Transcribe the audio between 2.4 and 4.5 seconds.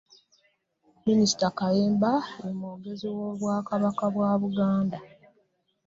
ye mwogezi w'obwakabaka bwa